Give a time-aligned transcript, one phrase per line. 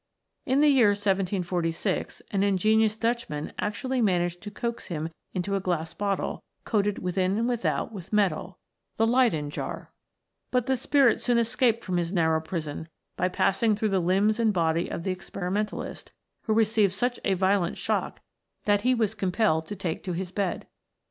[0.47, 5.93] In the year 1746, an ingenious Dutchman actually managed to coax him into a glass
[5.93, 8.57] bottle, coated within and without with metal,*
[8.97, 9.29] but
[10.65, 14.89] the Spirit soon escaped from his narrow prison by passing through the limbs and body
[14.89, 16.11] of the experimentalist,
[16.45, 18.21] who re ceived such a violent shock
[18.65, 20.65] that he was compelled to take to his bed.